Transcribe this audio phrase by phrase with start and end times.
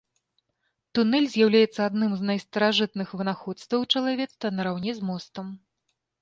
[0.99, 5.55] Тунэль з'яўляецца адным з найстаражытных вынаходстваў чалавецтва, нараўне з мостам.